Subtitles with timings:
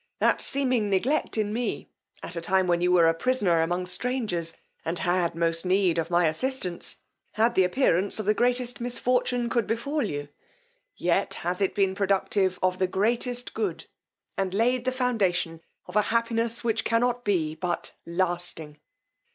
[0.17, 1.87] That seeming neglect in me,
[2.23, 6.09] at a time when you were a prisoner among strangers, and had most need of
[6.09, 6.97] my assistance,
[7.33, 10.29] had the appearance of the greatest misfortune could befall you;
[10.95, 13.85] yet has it been productive of the greatest good,
[14.35, 18.79] and laid the foundation of a happiness which cannot be but lasting.